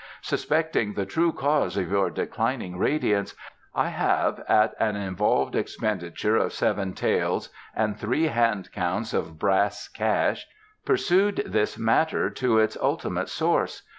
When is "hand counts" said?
8.25-9.13